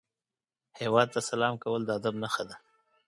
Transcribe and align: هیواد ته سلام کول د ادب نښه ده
هیواد 0.79 1.07
ته 1.13 1.19
سلام 1.29 1.55
کول 1.63 1.81
د 1.85 1.89
ادب 1.99 2.15
نښه 2.23 2.43
ده 2.49 2.55